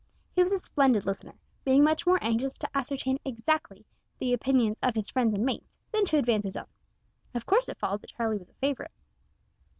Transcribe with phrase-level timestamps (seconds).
[0.31, 3.85] He was a splendid listener, being much more anxious to ascertain exactly
[4.17, 6.65] the opinions of his friends and mates than to advance his own.
[7.35, 8.89] Of course it followed that Charlie was a favourite.